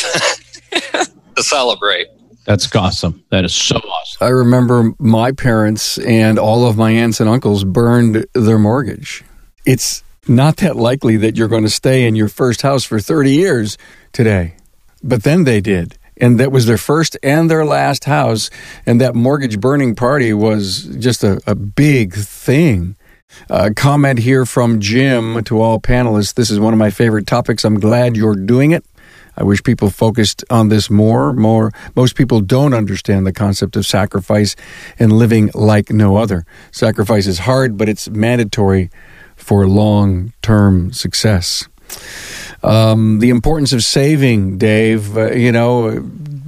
[1.34, 2.06] to celebrate.
[2.44, 3.24] That's awesome.
[3.30, 4.24] That is so awesome.
[4.24, 9.24] I remember my parents and all of my aunts and uncles burned their mortgage.
[9.66, 13.32] It's not that likely that you're going to stay in your first house for 30
[13.32, 13.76] years
[14.12, 14.54] today,
[15.02, 18.50] but then they did and that was their first and their last house.
[18.86, 22.96] And that mortgage burning party was just a, a big thing.
[23.50, 26.34] Uh, comment here from Jim to all panelists.
[26.34, 27.64] This is one of my favorite topics.
[27.64, 28.84] I'm glad you're doing it.
[29.36, 31.32] I wish people focused on this more.
[31.32, 34.56] More, most people don't understand the concept of sacrifice
[34.98, 36.44] and living like no other.
[36.72, 38.90] Sacrifice is hard, but it's mandatory
[39.36, 41.68] for long-term success.
[42.62, 45.88] Um, the importance of saving, Dave, uh, you know,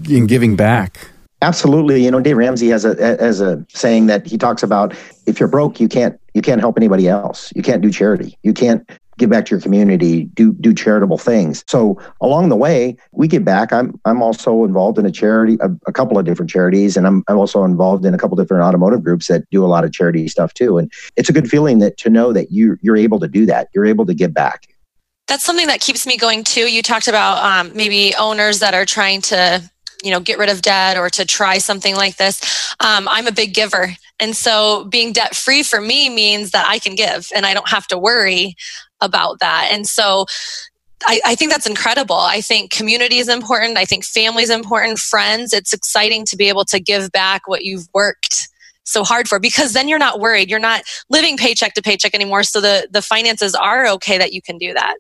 [0.09, 1.11] in giving back.
[1.43, 2.05] Absolutely.
[2.05, 4.95] You know, Dave Ramsey has a has a saying that he talks about
[5.27, 7.51] if you're broke, you can't you can't help anybody else.
[7.57, 8.37] You can't do charity.
[8.43, 8.89] You can't
[9.21, 11.63] give back to your community, do do charitable things.
[11.69, 13.73] So along the way, we give back.
[13.73, 17.23] I'm I'm also involved in a charity, a, a couple of different charities, and I'm
[17.29, 20.27] I'm also involved in a couple different automotive groups that do a lot of charity
[20.29, 20.79] stuff too.
[20.79, 23.69] And it's a good feeling that to know that you you're able to do that.
[23.75, 24.67] You're able to give back.
[25.31, 26.63] That's something that keeps me going too.
[26.63, 29.63] You talked about um, maybe owners that are trying to
[30.03, 33.33] you know get rid of debt or to try something like this um, i'm a
[33.33, 37.45] big giver and so being debt free for me means that i can give and
[37.45, 38.57] i don't have to worry
[39.03, 40.25] about that and so
[41.07, 42.17] I, I, think that's incredible.
[42.17, 43.79] I think community is important.
[43.79, 45.55] I think family is important, friends.
[45.55, 48.50] It's exciting to be able to give back what you've worked
[48.91, 50.51] so hard for because then you're not worried.
[50.51, 52.43] You're not living paycheck to paycheck anymore.
[52.43, 54.97] So the, the finances are okay that you can do that.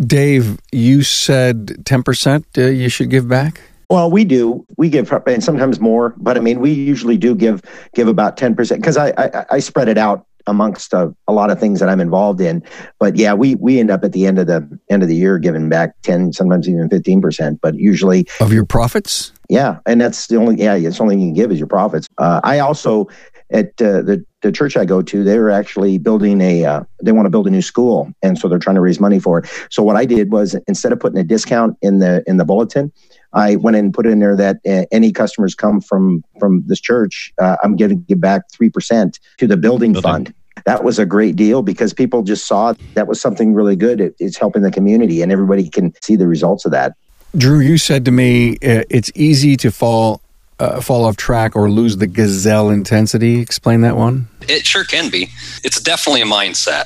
[0.00, 3.60] Dave, you said 10% uh, you should give back?
[3.88, 4.66] Well, we do.
[4.76, 6.14] We give, and sometimes more.
[6.16, 7.62] But I mean, we usually do give
[7.94, 11.50] give about ten percent because I, I, I spread it out amongst a, a, lot
[11.50, 12.62] of things that I'm involved in.
[12.98, 15.38] But yeah, we we end up at the end of the end of the year
[15.38, 17.60] giving back ten, sometimes even fifteen percent.
[17.60, 19.32] But usually of your profits.
[19.48, 21.68] Yeah, and that's the only yeah, it's the only thing you can give is your
[21.68, 22.08] profits.
[22.18, 23.08] Uh, I also
[23.50, 27.12] at uh, the the church I go to, they were actually building a uh, they
[27.12, 29.50] want to build a new school, and so they're trying to raise money for it.
[29.70, 32.92] So what I did was instead of putting a discount in the in the bulletin,
[33.36, 37.32] I went and put in there that uh, any customers come from from this church,
[37.38, 40.34] uh, I'm going to give back three percent to the building, building, fund.
[40.64, 44.00] That was a great deal because people just saw that was something really good.
[44.00, 46.96] It, it's helping the community, and everybody can see the results of that.
[47.36, 50.22] Drew, you said to me uh, it's easy to fall
[50.58, 53.38] uh, fall off track or lose the gazelle intensity.
[53.40, 54.28] Explain that one.
[54.48, 55.28] It sure can be.
[55.62, 56.84] It's definitely a mindset.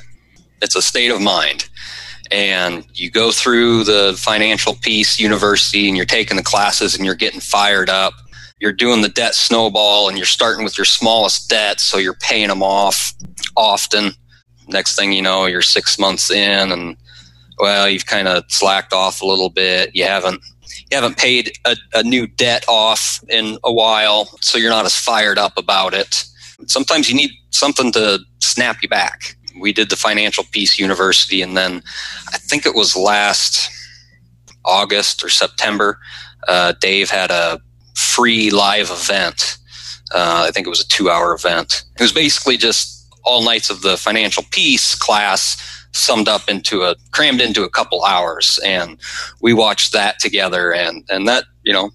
[0.61, 1.70] It's a state of mind
[2.31, 7.15] and you go through the financial peace university and you're taking the classes and you're
[7.15, 8.15] getting fired up.
[8.61, 12.49] You're doing the debt snowball and you're starting with your smallest debt so you're paying
[12.49, 13.13] them off
[13.57, 14.13] often.
[14.69, 16.97] Next thing you know you're six months in and
[17.59, 19.91] well you've kind of slacked off a little bit.
[19.95, 20.41] You haven't
[20.91, 24.97] you haven't paid a, a new debt off in a while so you're not as
[24.97, 26.25] fired up about it.
[26.67, 31.57] Sometimes you need something to snap you back we did the Financial Peace University, and
[31.57, 31.83] then
[32.33, 33.71] I think it was last
[34.65, 35.99] August or September.
[36.49, 37.61] Uh, Dave had a
[37.95, 39.59] free live event.
[40.13, 41.85] Uh, I think it was a two-hour event.
[41.99, 45.57] It was basically just all nights of the Financial Peace class
[45.93, 48.99] summed up into a crammed into a couple hours, and
[49.41, 51.91] we watched that together, and and that you know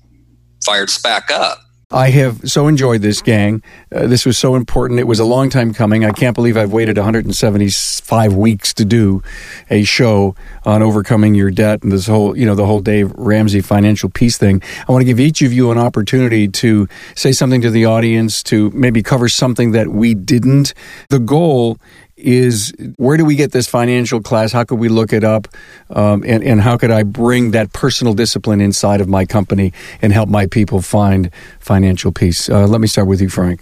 [0.65, 1.59] fired us back up.
[1.91, 3.61] I have so enjoyed this, gang.
[3.93, 4.99] Uh, this was so important.
[4.99, 6.03] It was a long time coming.
[6.03, 9.21] I can't believe I've waited 175 weeks to do
[9.69, 13.61] a show on overcoming your debt and this whole, you know, the whole Dave Ramsey
[13.61, 14.63] financial peace thing.
[14.87, 18.41] I want to give each of you an opportunity to say something to the audience,
[18.43, 20.73] to maybe cover something that we didn't.
[21.09, 21.77] The goal
[22.25, 24.51] is where do we get this financial class?
[24.51, 25.47] How could we look it up?
[25.89, 30.11] Um, and, and how could I bring that personal discipline inside of my company and
[30.11, 32.49] help my people find financial peace?
[32.49, 33.61] Uh, let me start with you, Frank.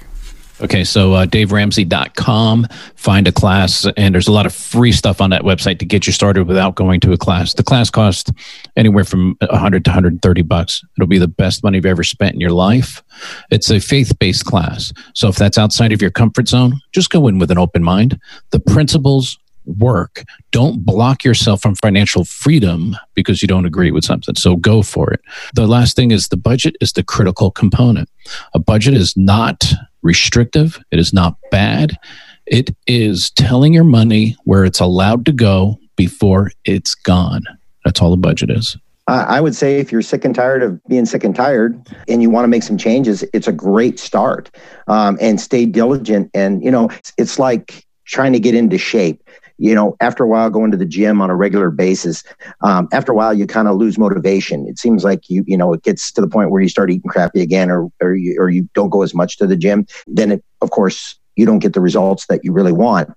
[0.64, 5.30] Okay, so uh, daveramsey.com, find a class, and there's a lot of free stuff on
[5.32, 7.54] that website to get you started without going to a class.
[7.54, 8.32] The class costs
[8.78, 10.82] anywhere from 100 to 130 bucks.
[10.98, 13.04] It'll be the best money you've ever spent in your life.
[13.52, 14.94] It's a faith based class.
[15.14, 18.18] So if that's outside of your comfort zone, just go in with an open mind.
[18.52, 20.24] The principles work.
[20.52, 24.36] Don't block yourself from financial freedom because you don't agree with something.
[24.36, 25.20] So go for it.
[25.56, 28.10] The last thing is the budget is the critical component.
[28.54, 29.74] A budget is not
[30.04, 31.98] restrictive, it is not bad.
[32.46, 37.44] It is telling your money where it's allowed to go before it's gone.
[37.86, 38.78] That's all the budget is.
[39.08, 42.30] I would say if you're sick and tired of being sick and tired and you
[42.30, 44.50] want to make some changes, it's a great start.
[44.88, 46.32] Um, and stay diligent.
[46.34, 49.23] And, you know, it's like trying to get into shape
[49.58, 52.24] you know, after a while going to the gym on a regular basis,
[52.62, 54.68] um, after a while you kind of lose motivation.
[54.68, 57.10] It seems like you, you know, it gets to the point where you start eating
[57.10, 59.86] crappy again, or or you, or you don't go as much to the gym.
[60.08, 63.10] Then, it, of course, you don't get the results that you really want.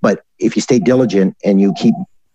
[0.00, 1.94] But if you stay diligent and you keep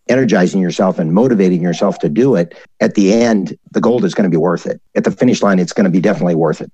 [0.10, 4.30] energizing yourself and motivating yourself to do it, at the end, the gold is going
[4.30, 4.82] to be worth it.
[4.96, 6.72] At the finish line, it's going to be definitely worth it.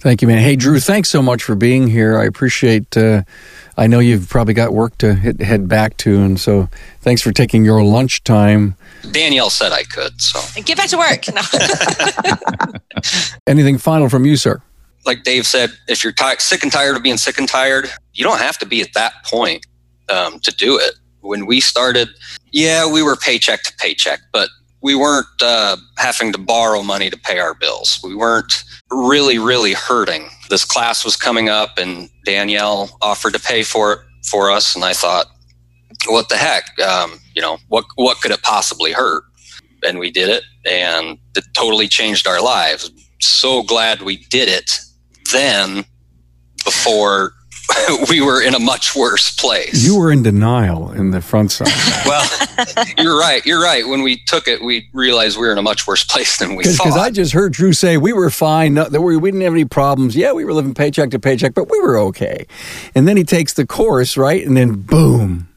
[0.00, 0.38] Thank you, man.
[0.38, 2.18] Hey, Drew, thanks so much for being here.
[2.18, 2.96] I appreciate.
[2.96, 3.22] Uh,
[3.76, 6.68] I know you've probably got work to hit, head back to, and so
[7.00, 8.74] thanks for taking your lunch time.
[9.12, 11.26] Danielle said I could, so get back to work.
[13.46, 14.60] Anything final from you, sir?
[15.06, 18.24] Like Dave said, if you're t- sick and tired of being sick and tired, you
[18.24, 19.64] don't have to be at that point
[20.08, 20.94] um, to do it.
[21.20, 22.08] When we started,
[22.52, 24.50] yeah, we were paycheck to paycheck, but
[24.82, 28.00] we weren't uh, having to borrow money to pay our bills.
[28.04, 28.52] We weren't
[28.90, 30.28] really, really hurting.
[30.50, 33.98] This class was coming up, and Danielle offered to pay for it
[34.30, 35.26] for us, and I thought,
[36.06, 36.78] what the heck?
[36.80, 39.24] Um, you know, what what could it possibly hurt?
[39.86, 42.90] And we did it, and it totally changed our lives.
[43.20, 44.70] So glad we did it
[45.32, 45.84] then
[46.64, 47.32] before
[48.10, 49.84] we were in a much worse place.
[49.84, 51.68] You were in denial in the front side.
[52.06, 52.28] well,
[52.96, 53.44] you're right.
[53.44, 53.86] You're right.
[53.86, 56.64] When we took it, we realized we were in a much worse place than we
[56.64, 56.84] Cause, thought.
[56.84, 58.74] Because I just heard Drew say we were fine.
[58.74, 60.16] No, that we, we didn't have any problems.
[60.16, 62.46] Yeah, we were living paycheck to paycheck, but we were okay.
[62.94, 64.44] And then he takes the course, right?
[64.46, 65.48] And then boom.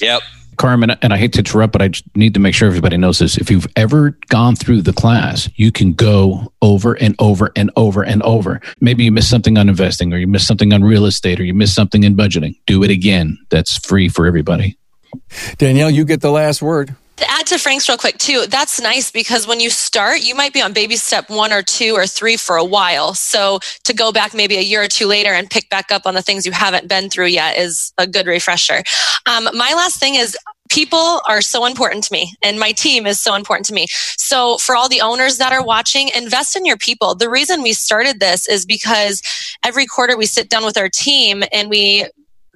[0.00, 0.22] Yep.
[0.58, 3.38] Carmen, and I hate to interrupt, but I need to make sure everybody knows this.
[3.38, 8.02] If you've ever gone through the class, you can go over and over and over
[8.02, 8.60] and over.
[8.80, 11.54] Maybe you missed something on investing, or you missed something on real estate, or you
[11.54, 12.56] missed something in budgeting.
[12.66, 13.38] Do it again.
[13.50, 14.76] That's free for everybody.
[15.56, 16.94] Danielle, you get the last word.
[17.18, 20.52] To add to Frank's real quick too, that's nice because when you start, you might
[20.52, 23.12] be on baby step one or two or three for a while.
[23.12, 26.14] So to go back maybe a year or two later and pick back up on
[26.14, 28.84] the things you haven't been through yet is a good refresher.
[29.26, 30.36] Um, my last thing is
[30.70, 33.86] people are so important to me and my team is so important to me.
[34.16, 37.16] So for all the owners that are watching, invest in your people.
[37.16, 39.22] The reason we started this is because
[39.64, 42.06] every quarter we sit down with our team and we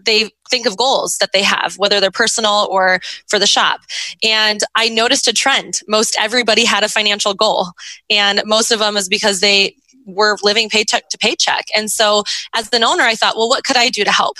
[0.05, 3.80] they think of goals that they have, whether they're personal or for the shop.
[4.22, 5.80] And I noticed a trend.
[5.88, 7.68] Most everybody had a financial goal,
[8.11, 9.76] and most of them is because they
[10.07, 11.66] were living paycheck to paycheck.
[11.76, 12.24] And so,
[12.55, 14.36] as an owner, I thought, well, what could I do to help?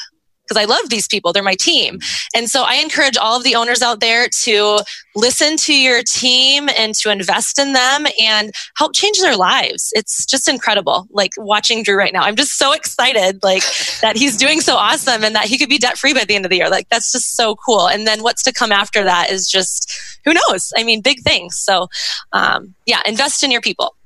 [0.53, 1.33] Because I love these people.
[1.33, 1.99] They're my team.
[2.35, 4.81] And so I encourage all of the owners out there to
[5.15, 9.93] listen to your team and to invest in them and help change their lives.
[9.95, 11.07] It's just incredible.
[11.11, 12.23] Like watching Drew right now.
[12.23, 13.63] I'm just so excited like
[14.03, 16.45] that he's doing so awesome and that he could be debt free by the end
[16.45, 16.69] of the year.
[16.69, 17.89] Like that's just so cool.
[17.89, 19.91] And then what's to come after that is just
[20.25, 20.73] who knows?
[20.77, 21.59] I mean, big things.
[21.59, 21.89] So
[22.33, 23.97] um, yeah, invest in your people.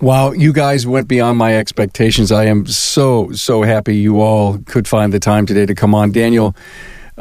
[0.00, 2.32] Wow, you guys went beyond my expectations.
[2.32, 6.12] I am so, so happy you all could find the time today to come on.
[6.12, 6.54] Danielle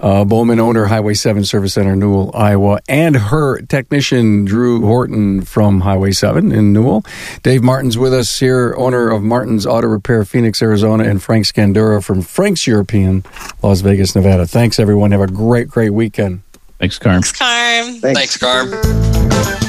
[0.02, 5.82] uh, Bohlmann, owner, Highway 7 Service Center, Newell, Iowa, and her technician, Drew Horton from
[5.82, 7.04] Highway 7 in Newell.
[7.44, 12.04] Dave Martin's with us here, owner of Martin's Auto Repair, Phoenix, Arizona, and Frank Scandura
[12.04, 13.24] from Frank's European,
[13.62, 14.48] Las Vegas, Nevada.
[14.48, 15.12] Thanks, everyone.
[15.12, 16.42] Have a great, great weekend.
[16.80, 17.22] Thanks, Carm.
[17.22, 17.86] Thanks, Carm.
[18.00, 19.69] Thanks, Thanks Carm.